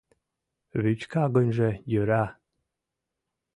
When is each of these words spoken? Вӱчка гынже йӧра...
Вӱчка 0.83 1.23
гынже 1.35 1.69
йӧра... 1.91 2.23